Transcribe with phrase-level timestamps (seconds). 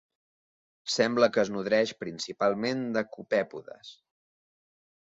[0.93, 3.97] Sembla que es nodreix principalment de copèpodes.